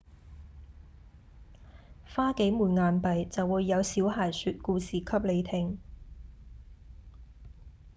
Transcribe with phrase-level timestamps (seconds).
[2.05, 5.77] 花幾枚硬幣就會有小孩說故事給你聽